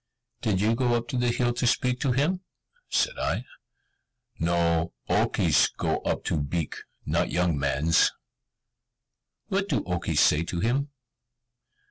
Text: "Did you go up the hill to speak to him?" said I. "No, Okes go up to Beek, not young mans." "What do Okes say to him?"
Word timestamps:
"Did 0.41 0.59
you 0.61 0.73
go 0.73 0.95
up 0.95 1.09
the 1.09 1.29
hill 1.29 1.53
to 1.53 1.67
speak 1.67 1.99
to 1.99 2.11
him?" 2.11 2.41
said 2.89 3.19
I. 3.19 3.45
"No, 4.39 4.93
Okes 5.07 5.67
go 5.77 5.97
up 5.97 6.23
to 6.23 6.39
Beek, 6.41 6.77
not 7.05 7.29
young 7.31 7.55
mans." 7.55 8.11
"What 9.49 9.69
do 9.69 9.83
Okes 9.85 10.19
say 10.19 10.41
to 10.41 10.59
him?" 10.59 10.89